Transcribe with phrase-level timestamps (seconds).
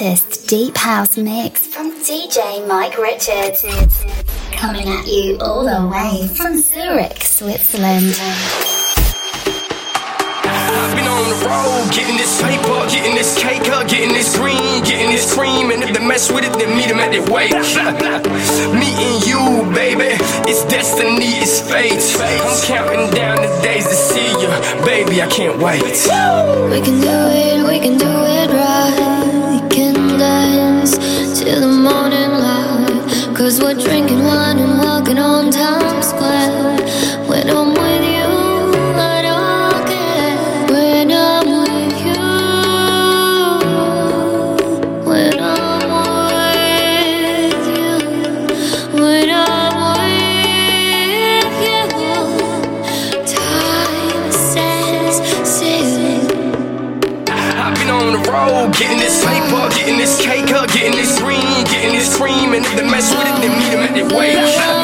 [0.00, 3.64] latest deep house mix from DJ Mike Richards.
[4.52, 8.14] Coming at you all the way from Zurich, Switzerland.
[10.44, 14.84] I've been on the road, getting this paper, getting this cake up, getting this green,
[14.84, 17.52] getting this cream, and if they mess with it, then meet them at their wake.
[17.52, 20.14] Me and you, baby,
[20.46, 21.98] it's destiny, it's fate.
[22.20, 24.48] I'm counting down the days to see you,
[24.84, 25.82] baby, I can't wait.
[25.82, 28.97] We can do it, we can do it right.
[33.78, 36.07] drinking wine and walking on time.
[62.78, 64.77] to mess with it, then meet him at their wage.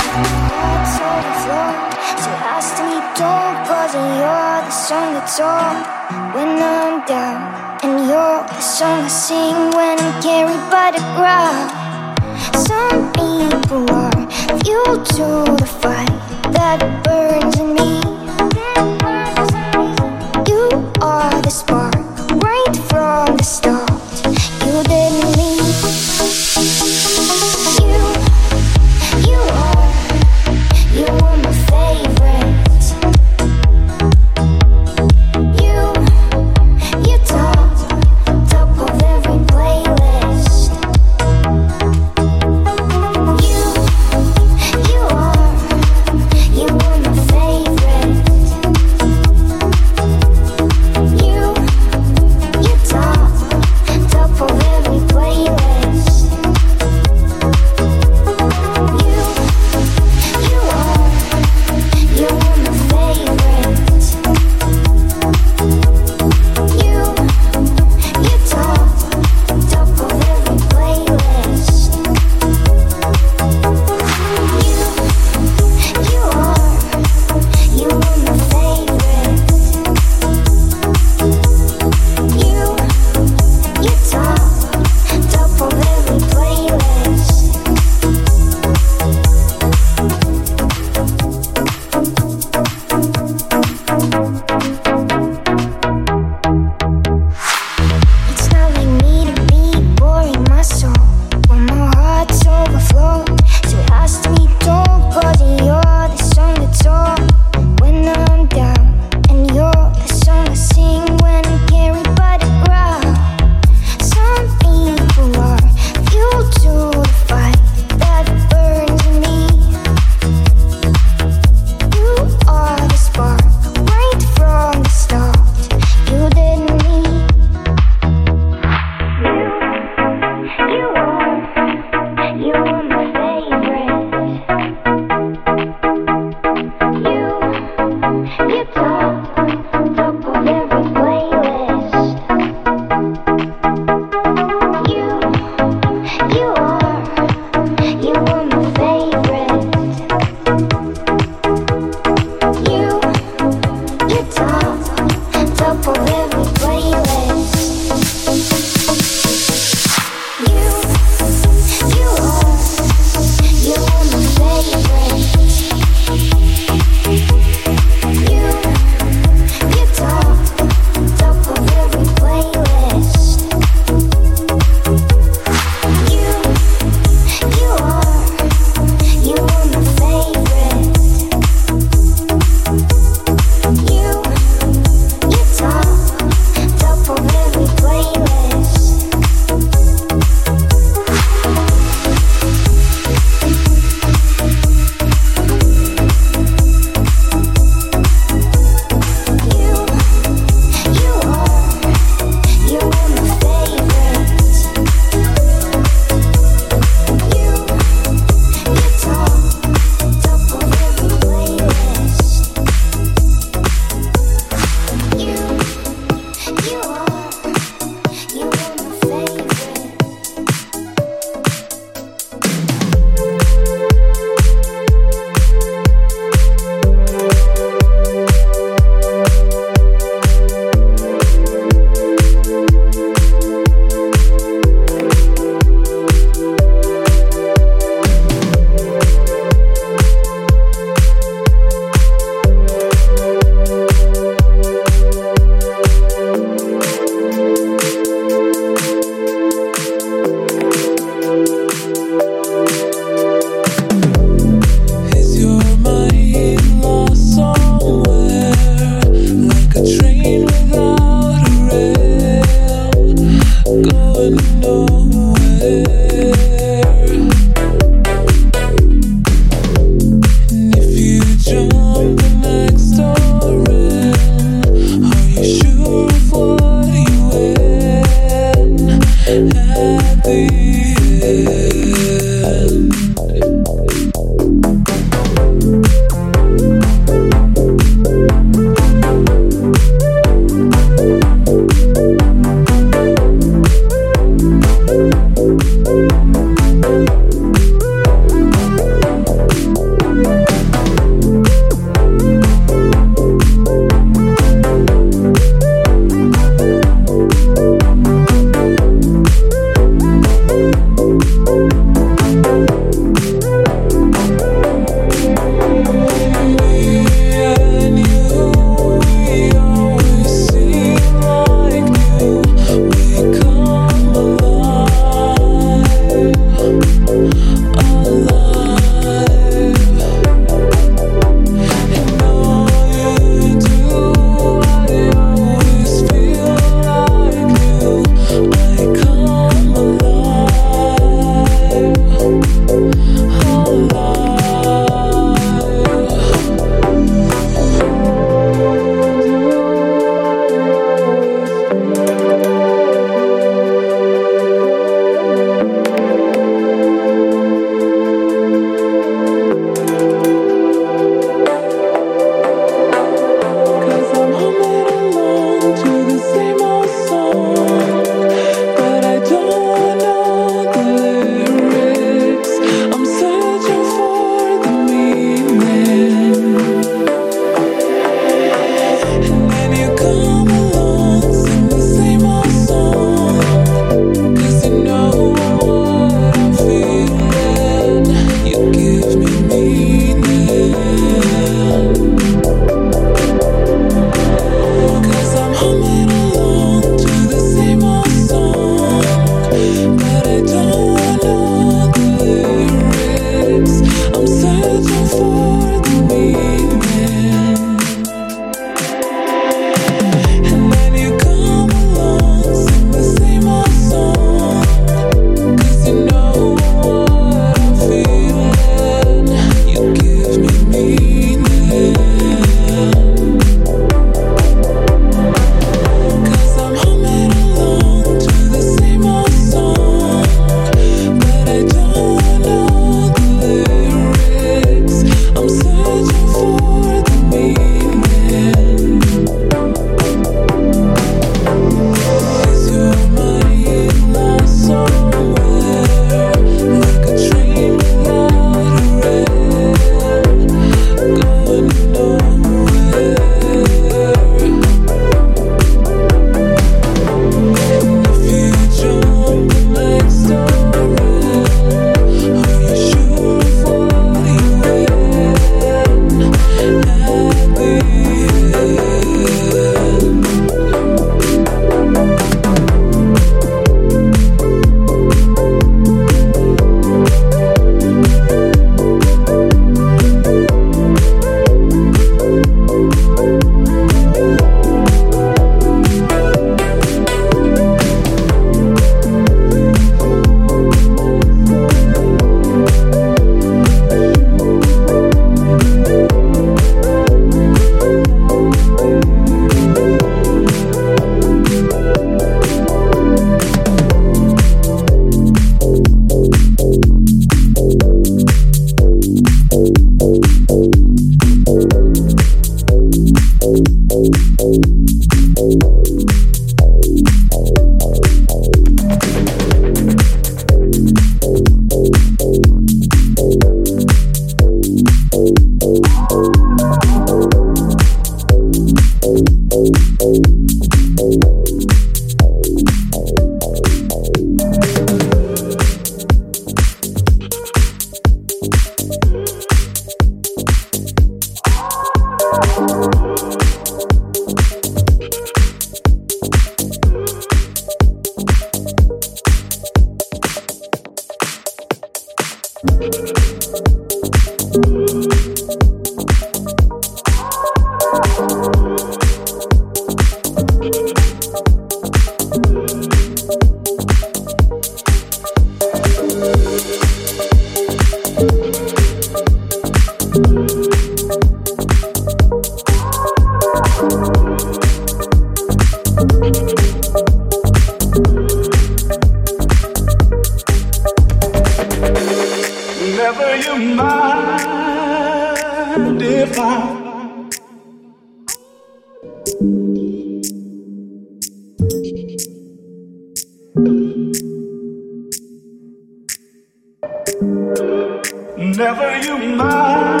[598.40, 600.00] Never you mind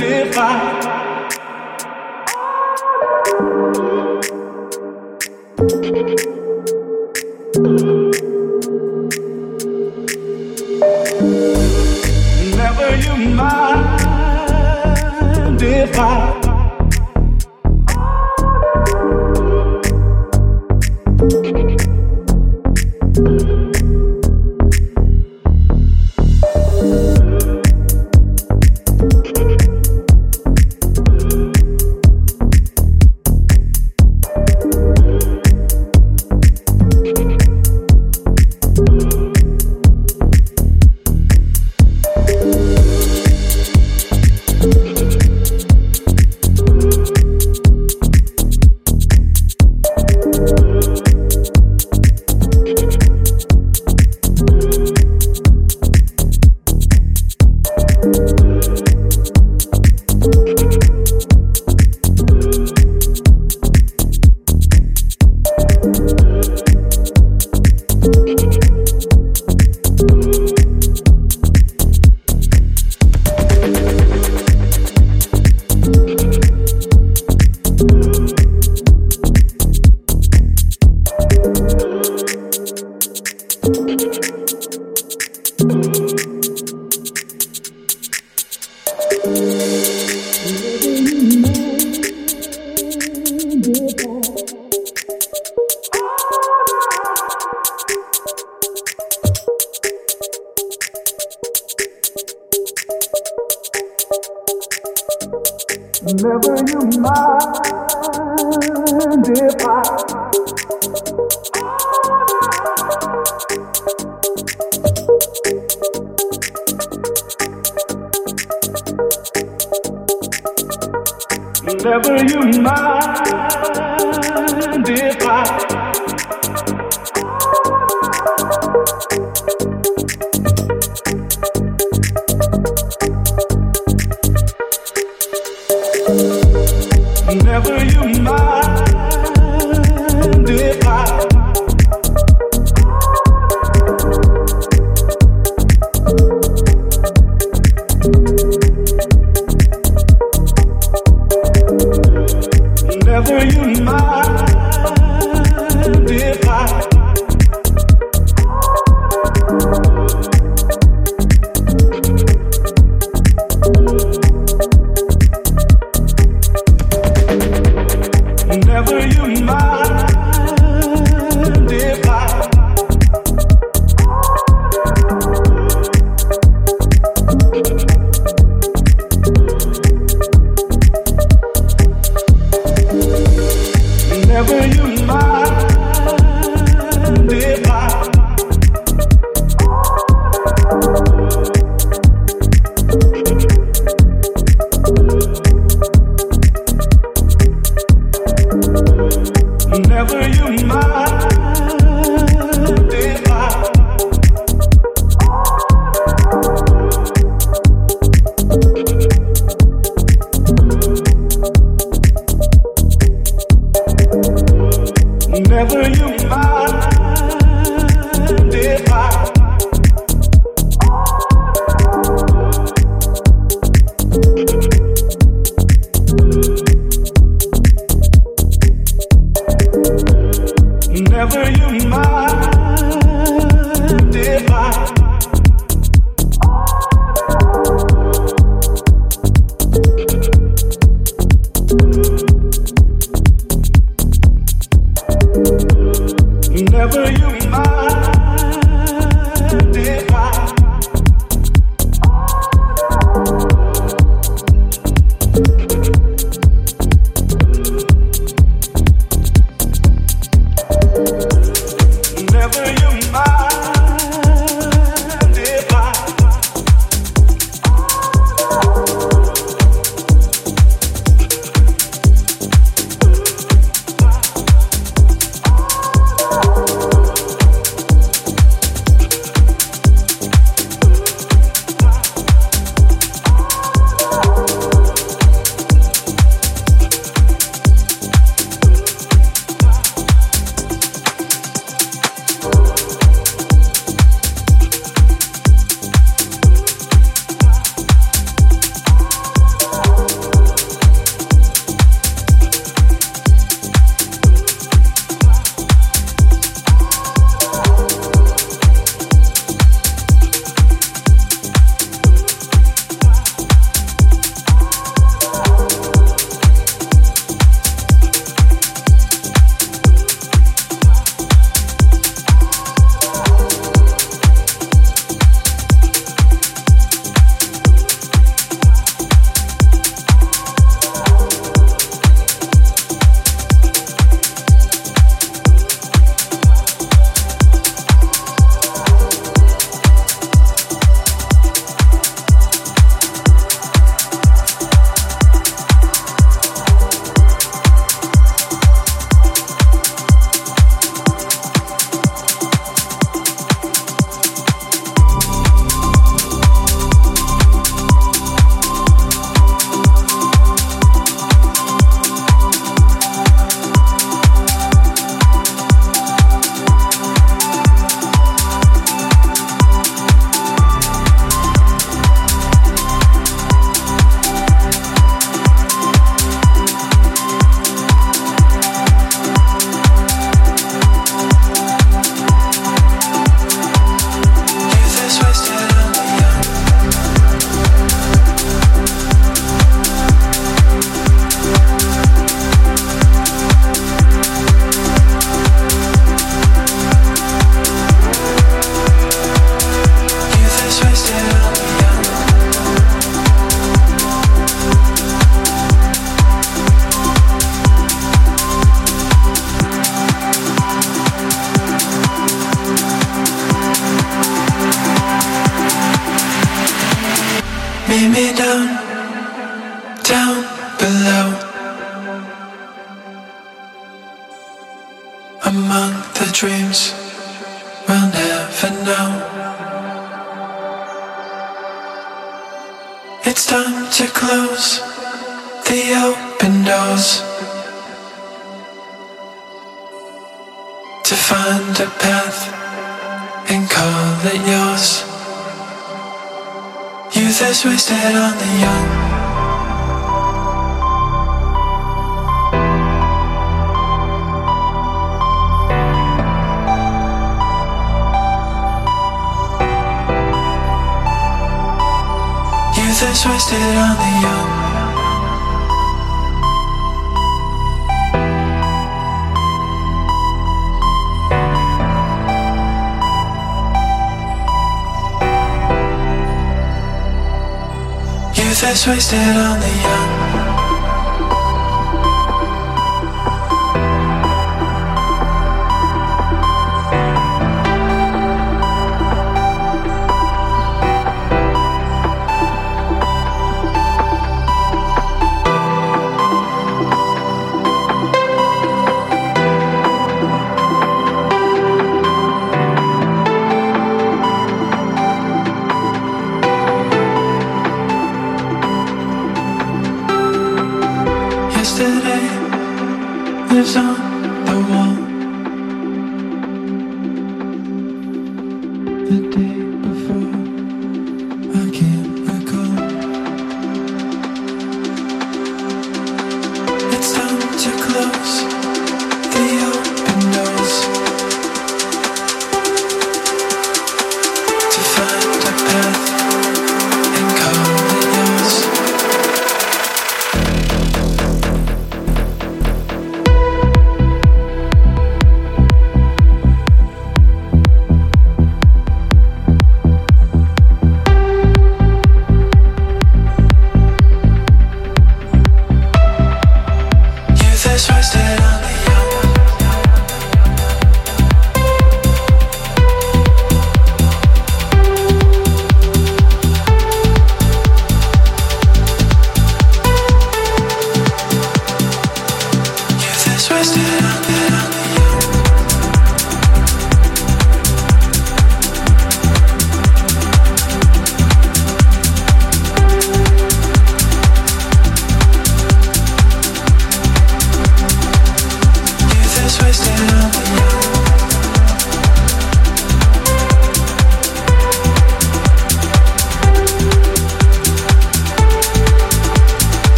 [0.00, 0.87] if I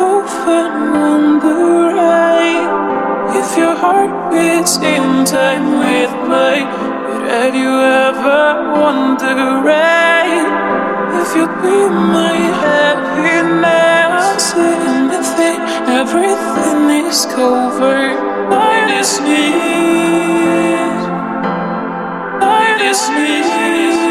[0.00, 2.64] often wondering
[3.40, 6.68] if your heart beats in time with mine.
[7.04, 10.44] But have you ever wondering
[11.20, 11.80] if you'd be
[12.16, 14.54] my happiness?
[14.54, 15.60] In the thing,
[16.00, 18.18] everything is covered
[18.50, 20.94] by this need.
[22.40, 24.03] By this need.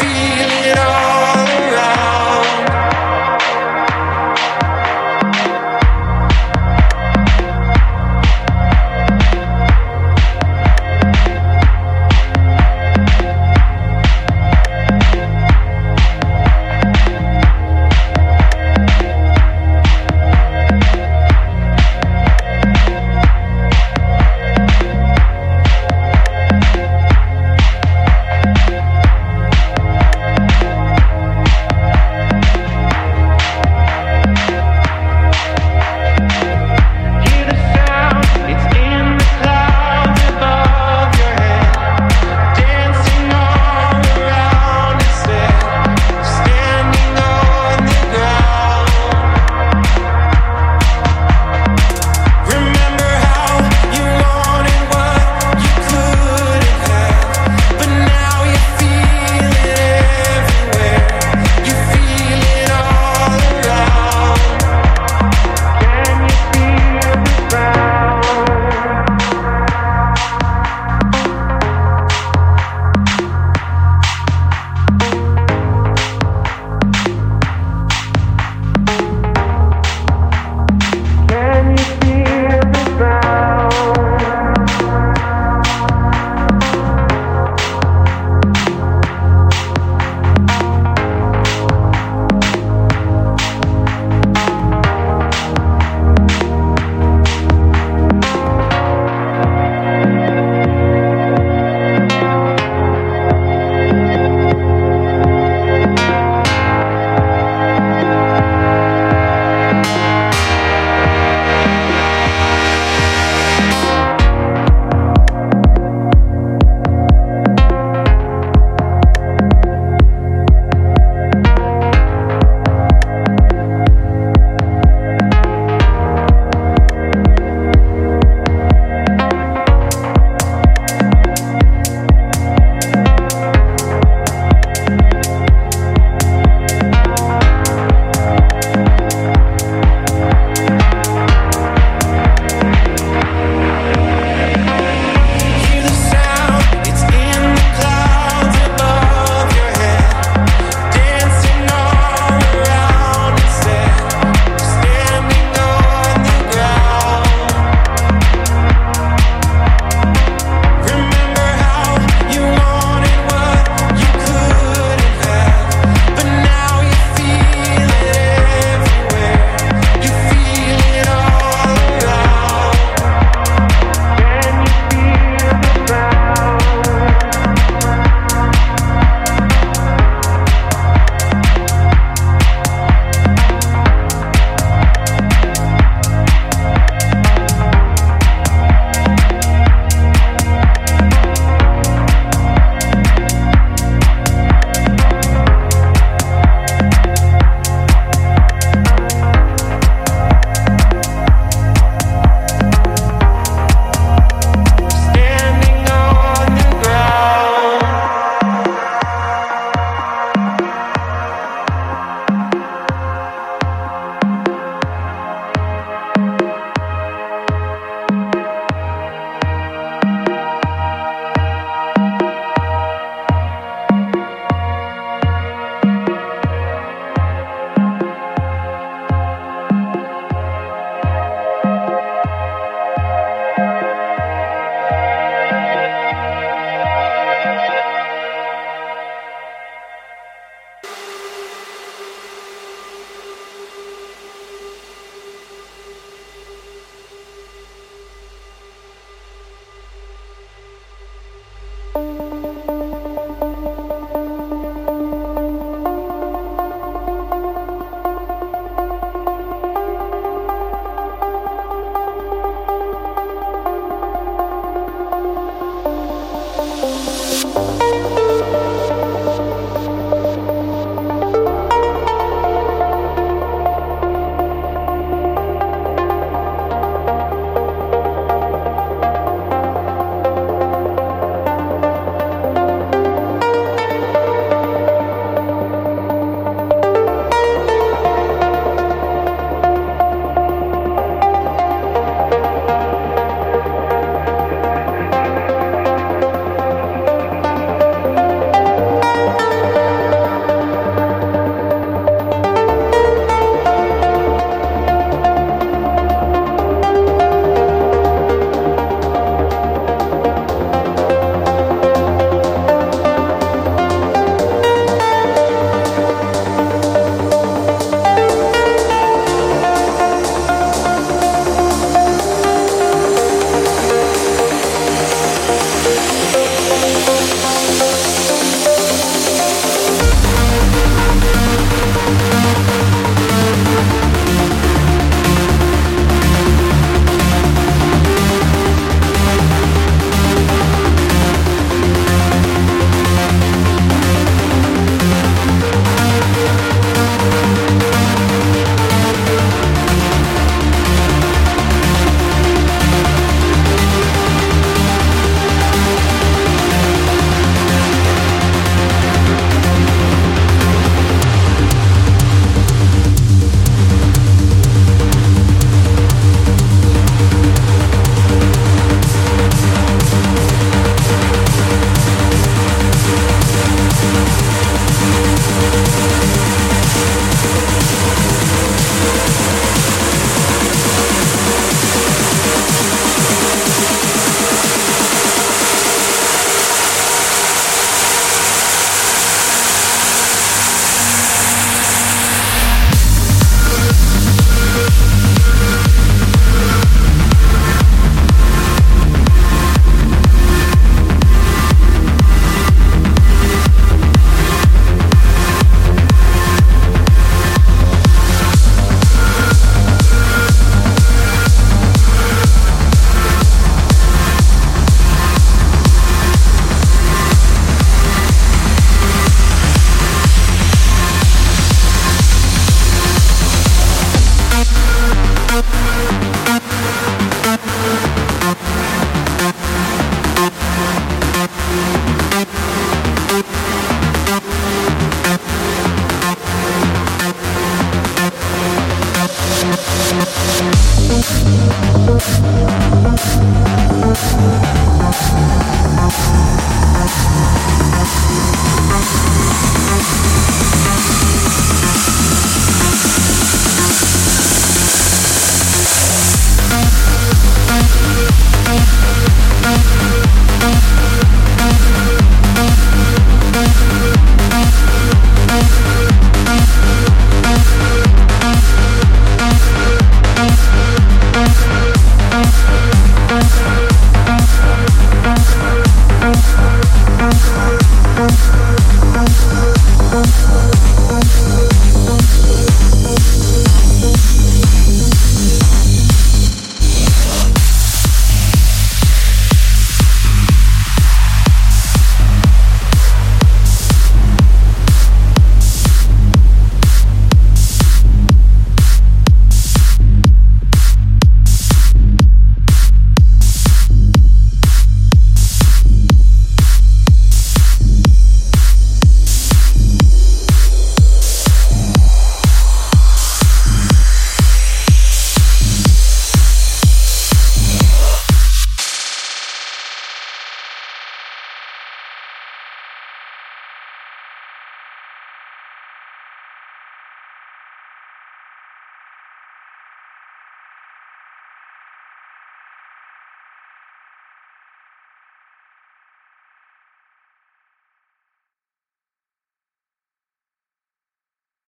[0.00, 0.47] feel